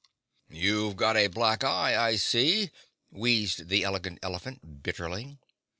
"You've 0.49 0.95
got 0.95 1.15
a 1.15 1.27
black 1.27 1.63
eye, 1.63 1.95
I 1.95 2.15
see," 2.15 2.71
wheezed 3.11 3.67
the 3.69 3.83
Elegant 3.83 4.17
Elephant 4.23 4.81
bitterly. 4.81 5.37